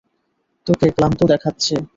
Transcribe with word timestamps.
তোকে 0.67 0.87
ক্লান্ত 0.89 1.19
দেখাচ্ছে। 1.23 1.75